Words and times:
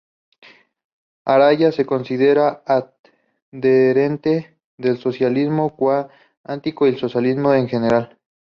Araya 1.25 1.71
se 1.71 1.85
considera 1.85 2.63
adherente 2.65 4.57
del 4.75 4.97
socialismo 4.97 5.75
cuántico 5.75 6.87
y 6.87 6.91
del 6.93 6.99
socialismo 6.99 7.53
en 7.53 7.69
general. 7.69 8.17